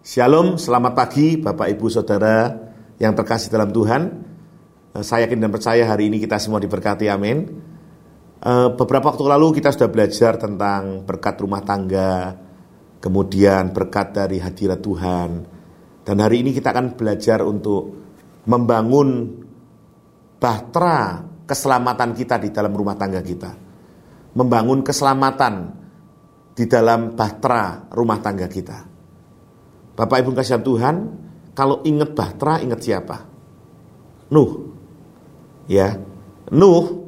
[0.00, 2.48] Shalom, selamat pagi Bapak Ibu Saudara
[2.96, 4.08] yang terkasih dalam Tuhan.
[4.96, 7.44] Eh, saya yakin dan percaya hari ini kita semua diberkati, amin.
[8.40, 12.32] Eh, beberapa waktu lalu kita sudah belajar tentang berkat rumah tangga,
[12.96, 15.30] kemudian berkat dari hadirat Tuhan.
[16.00, 17.92] Dan hari ini kita akan belajar untuk
[18.48, 19.36] membangun
[20.40, 23.52] bahtera keselamatan kita di dalam rumah tangga kita.
[24.32, 25.76] Membangun keselamatan
[26.56, 28.89] di dalam bahtera rumah tangga kita.
[30.00, 30.96] Bapak Ibu kasihan Tuhan,
[31.52, 33.20] kalau ingat Bahtera ingat siapa?
[34.32, 34.72] Nuh.
[35.68, 36.00] Ya.
[36.48, 37.04] Nuh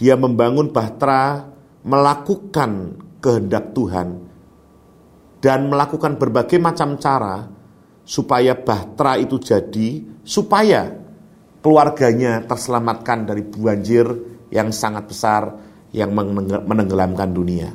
[0.00, 1.52] dia membangun Bahtera
[1.84, 4.24] melakukan kehendak Tuhan
[5.44, 7.44] dan melakukan berbagai macam cara
[8.08, 10.96] supaya Bahtera itu jadi supaya
[11.60, 14.08] keluarganya terselamatkan dari banjir
[14.48, 15.42] yang sangat besar
[15.92, 16.08] yang
[16.64, 17.68] menenggelamkan dunia.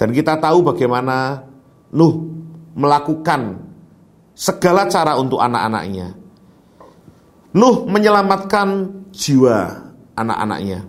[0.00, 1.44] Dan kita tahu bagaimana
[1.92, 2.41] Nuh
[2.72, 3.60] melakukan
[4.32, 6.16] segala cara untuk anak-anaknya.
[7.52, 8.68] Nuh menyelamatkan
[9.12, 10.80] jiwa anak-anaknya.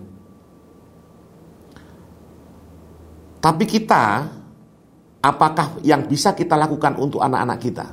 [3.44, 4.24] Tapi kita,
[5.20, 7.86] apakah yang bisa kita lakukan untuk anak-anak kita?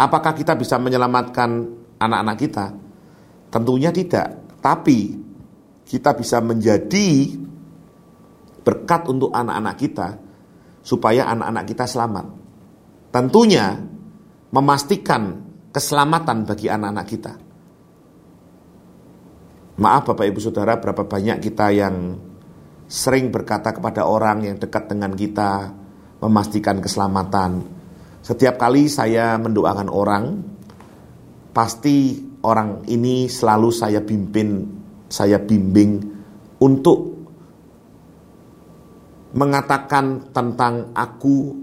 [0.00, 1.68] Apakah kita bisa menyelamatkan
[2.00, 2.66] anak-anak kita?
[3.52, 4.56] Tentunya tidak.
[4.64, 5.20] Tapi
[5.84, 7.36] kita bisa menjadi
[8.64, 10.08] berkat untuk anak-anak kita
[10.80, 12.26] supaya anak-anak kita selamat.
[13.10, 13.76] Tentunya
[14.50, 17.32] memastikan keselamatan bagi anak-anak kita.
[19.80, 22.20] Maaf Bapak Ibu Saudara, berapa banyak kita yang
[22.90, 25.72] sering berkata kepada orang yang dekat dengan kita,
[26.20, 27.64] memastikan keselamatan.
[28.20, 30.24] Setiap kali saya mendoakan orang,
[31.56, 34.68] pasti orang ini selalu saya pimpin,
[35.08, 35.96] saya bimbing
[36.60, 37.19] untuk
[39.30, 41.54] mengatakan tentang aku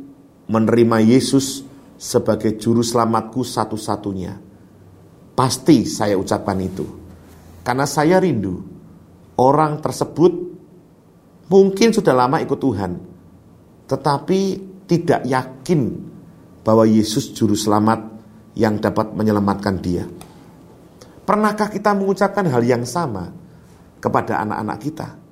[0.47, 1.67] menerima Yesus
[1.99, 4.39] sebagai juru selamatku satu-satunya.
[5.37, 6.85] Pasti saya ucapkan itu.
[7.61, 8.63] Karena saya rindu
[9.37, 10.33] orang tersebut
[11.51, 12.91] mungkin sudah lama ikut Tuhan,
[13.91, 14.39] tetapi
[14.87, 15.81] tidak yakin
[16.63, 18.07] bahwa Yesus juru selamat
[18.55, 20.07] yang dapat menyelamatkan dia.
[21.27, 23.35] Pernahkah kita mengucapkan hal yang sama
[23.99, 25.26] kepada anak-anak kita?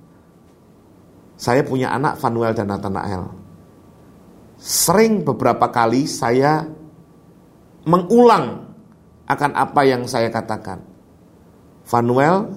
[1.35, 3.28] Saya punya anak Vanuel dan Nathanael.
[4.56, 6.63] Sering beberapa kali saya
[7.84, 8.72] mengulang
[9.28, 10.81] akan apa yang saya katakan.
[11.85, 12.50] Vanuel,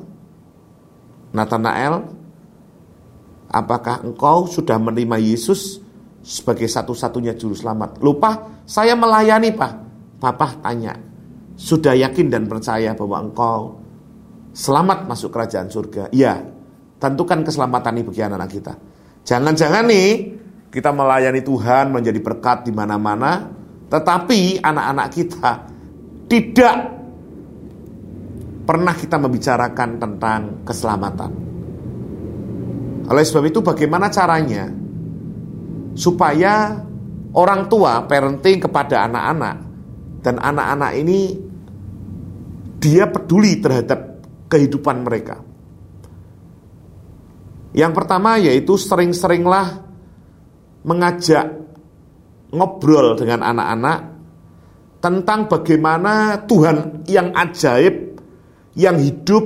[1.37, 2.09] Nathanael,
[3.53, 5.85] apakah engkau sudah menerima Yesus
[6.25, 8.01] sebagai satu-satunya juru selamat?
[8.01, 9.73] Lupa, saya melayani Pak.
[10.19, 10.99] Papa tanya,
[11.55, 13.79] sudah yakin dan percaya bahwa engkau
[14.51, 16.11] selamat masuk kerajaan surga?
[16.11, 16.43] Iya,
[16.99, 18.73] Tentukan keselamatan ini bagi anak-anak kita.
[19.23, 20.11] Jangan-jangan nih
[20.69, 23.47] kita melayani Tuhan menjadi berkat di mana-mana,
[23.87, 25.53] tetapi anak-anak kita
[26.29, 26.77] tidak
[28.69, 31.31] pernah kita membicarakan tentang keselamatan.
[33.09, 34.69] Oleh sebab itu bagaimana caranya
[35.97, 36.77] supaya
[37.33, 39.57] orang tua parenting kepada anak-anak
[40.21, 41.21] dan anak-anak ini
[42.77, 44.21] dia peduli terhadap
[44.53, 45.48] kehidupan mereka.
[47.77, 49.85] Yang pertama yaitu sering-seringlah
[50.89, 51.69] mengajak
[52.49, 53.99] ngobrol dengan anak-anak
[55.05, 58.19] tentang bagaimana Tuhan yang ajaib,
[58.75, 59.45] yang hidup,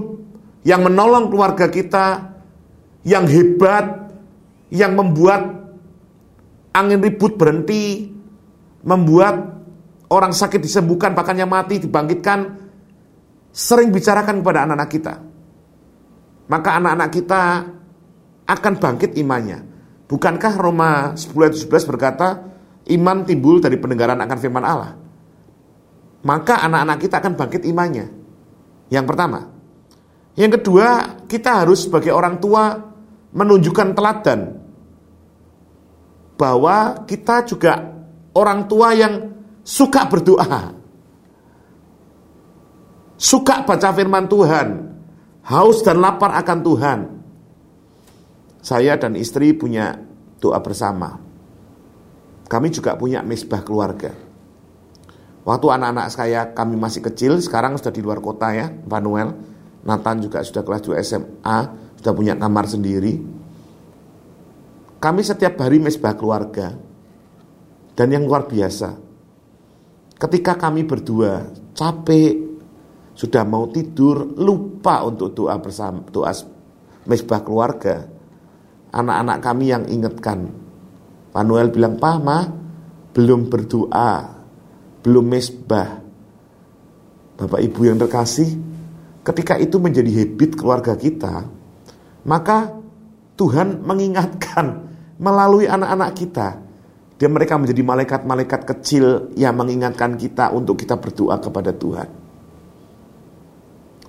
[0.63, 2.31] yang menolong keluarga kita,
[3.03, 4.15] yang hebat,
[4.71, 5.75] yang membuat
[6.73, 8.09] angin ribut berhenti,
[8.87, 9.61] membuat
[10.09, 12.71] orang sakit disembuhkan, bahkan yang mati dibangkitkan,
[13.53, 15.15] sering bicarakan kepada anak-anak kita.
[16.49, 17.43] Maka anak-anak kita
[18.53, 19.65] akan bangkit imannya.
[20.13, 22.29] Bukankah Roma 10 ayat 11 berkata,
[22.93, 24.93] iman timbul dari pendengaran akan firman Allah.
[26.23, 28.07] Maka anak-anak kita akan bangkit imannya.
[28.93, 29.41] Yang pertama.
[30.37, 32.77] Yang kedua, kita harus sebagai orang tua
[33.33, 34.41] menunjukkan teladan
[36.37, 37.81] bahwa kita juga
[38.37, 39.33] orang tua yang
[39.65, 40.77] suka berdoa.
[43.17, 44.69] Suka baca firman Tuhan,
[45.47, 47.22] haus dan lapar akan Tuhan
[48.63, 49.99] saya dan istri punya
[50.39, 51.19] doa bersama.
[52.47, 54.15] Kami juga punya misbah keluarga.
[55.43, 59.35] Waktu anak-anak saya kami masih kecil, sekarang sudah di luar kota ya, Manuel.
[59.83, 61.59] Nathan juga sudah kelas 2 SMA,
[61.99, 63.19] sudah punya kamar sendiri.
[65.03, 66.79] Kami setiap hari misbah keluarga.
[67.99, 68.95] Dan yang luar biasa,
[70.23, 72.39] ketika kami berdua capek,
[73.13, 76.31] sudah mau tidur, lupa untuk doa bersama, doa
[77.05, 78.22] misbah keluarga
[78.93, 80.53] anak-anak kami yang ingatkan.
[81.33, 82.45] Manuel bilang, Pak, Ma,
[83.17, 84.13] belum berdoa,
[85.01, 86.05] belum mesbah.
[87.41, 88.53] Bapak Ibu yang terkasih,
[89.25, 91.49] ketika itu menjadi habit keluarga kita,
[92.29, 92.77] maka
[93.41, 94.93] Tuhan mengingatkan
[95.25, 96.49] melalui anak-anak kita.
[97.17, 102.09] Dan mereka menjadi malaikat-malaikat kecil yang mengingatkan kita untuk kita berdoa kepada Tuhan.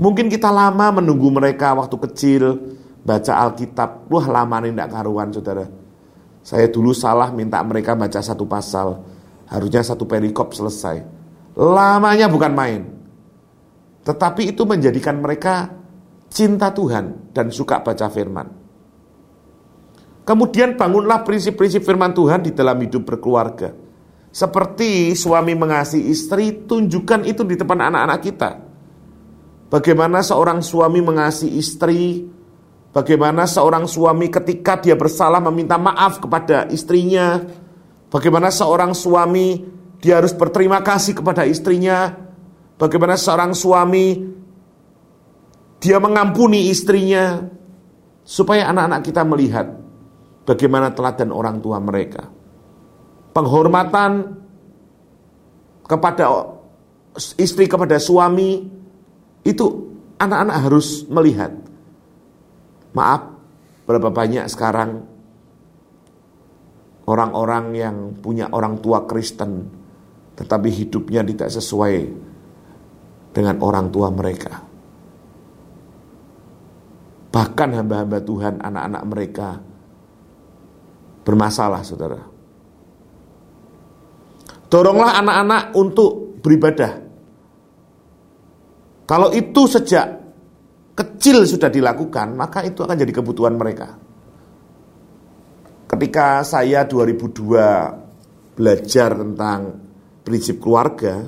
[0.02, 2.58] Mungkin kita lama menunggu mereka waktu kecil,
[3.04, 4.08] baca Alkitab.
[4.10, 5.66] Wah lama nih tidak karuan saudara.
[6.44, 9.00] Saya dulu salah minta mereka baca satu pasal.
[9.48, 11.04] Harusnya satu perikop selesai.
[11.56, 12.82] Lamanya bukan main.
[14.04, 15.72] Tetapi itu menjadikan mereka
[16.28, 18.48] cinta Tuhan dan suka baca firman.
[20.24, 23.76] Kemudian bangunlah prinsip-prinsip firman Tuhan di dalam hidup berkeluarga.
[24.34, 28.52] Seperti suami mengasihi istri, tunjukkan itu di depan anak-anak kita.
[29.70, 32.26] Bagaimana seorang suami mengasihi istri,
[32.94, 37.42] bagaimana seorang suami ketika dia bersalah meminta maaf kepada istrinya,
[38.14, 39.60] bagaimana seorang suami
[40.00, 42.14] dia harus berterima kasih kepada istrinya,
[42.78, 44.32] bagaimana seorang suami
[45.82, 47.44] dia mengampuni istrinya,
[48.24, 49.68] supaya anak-anak kita melihat
[50.48, 52.30] bagaimana teladan orang tua mereka.
[53.34, 54.40] Penghormatan
[55.84, 56.54] kepada
[57.36, 58.64] istri kepada suami
[59.44, 59.66] itu
[60.22, 61.52] anak-anak harus melihat.
[62.94, 63.22] Maaf,
[63.90, 65.04] berapa banyak sekarang
[67.10, 69.84] orang-orang yang punya orang tua Kristen
[70.34, 71.96] tetapi hidupnya tidak sesuai
[73.34, 74.66] dengan orang tua mereka.
[77.34, 79.48] Bahkan hamba-hamba Tuhan, anak-anak mereka
[81.26, 82.22] bermasalah saudara.
[84.70, 86.94] Doronglah anak-anak untuk beribadah.
[89.06, 90.23] Kalau itu sejak
[90.94, 93.98] kecil sudah dilakukan, maka itu akan jadi kebutuhan mereka.
[95.90, 99.60] Ketika saya 2002 belajar tentang
[100.26, 101.26] prinsip keluarga,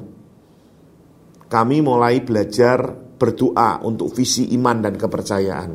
[1.45, 5.71] kami mulai belajar berdoa untuk visi iman dan kepercayaan.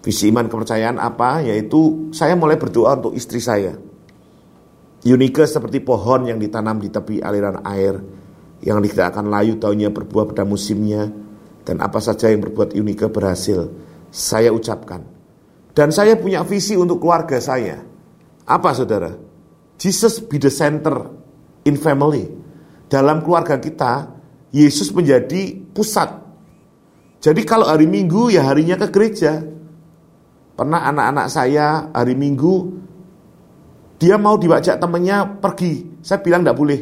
[0.00, 1.44] Visi iman kepercayaan apa?
[1.44, 3.76] Yaitu saya mulai berdoa untuk istri saya.
[5.04, 8.00] Unike seperti pohon yang ditanam di tepi aliran air
[8.64, 11.27] yang tidak akan layu daunnya berbuah pada musimnya
[11.68, 13.68] dan apa saja yang berbuat Unike berhasil.
[14.08, 15.04] Saya ucapkan.
[15.76, 17.84] Dan saya punya visi untuk keluarga saya.
[18.48, 19.12] Apa saudara?
[19.76, 21.12] Jesus be the center
[21.68, 22.24] in family.
[22.88, 24.08] Dalam keluarga kita,
[24.48, 26.08] Yesus menjadi pusat.
[27.20, 29.44] Jadi kalau hari Minggu ya harinya ke gereja,
[30.58, 32.82] Pernah anak-anak saya hari Minggu
[33.94, 36.02] dia mau diwajak temennya pergi.
[36.02, 36.80] Saya bilang tidak boleh.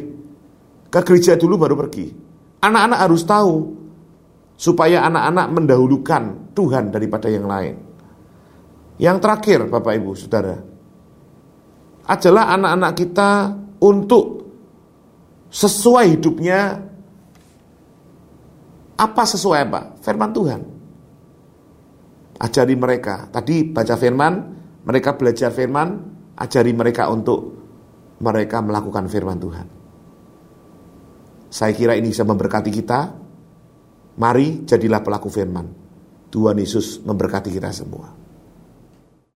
[0.89, 2.09] Ke gereja dulu baru pergi.
[2.57, 3.53] Anak-anak harus tahu
[4.57, 6.23] supaya anak-anak mendahulukan
[6.57, 7.75] Tuhan daripada yang lain.
[8.97, 10.57] Yang terakhir Bapak Ibu Saudara,
[12.09, 13.29] adalah anak-anak kita
[13.85, 14.25] untuk
[15.53, 16.59] sesuai hidupnya
[18.97, 19.81] apa sesuai apa?
[20.01, 20.61] Firman Tuhan.
[22.41, 23.29] Ajari mereka.
[23.29, 24.33] Tadi baca firman,
[24.81, 26.01] mereka belajar firman,
[26.33, 27.53] ajari mereka untuk
[28.17, 29.67] mereka melakukan firman Tuhan.
[31.53, 32.99] Saya kira ini bisa memberkati kita.
[34.17, 35.69] Mari jadilah pelaku firman.
[36.33, 38.26] Tuhan Yesus memberkati kita semua.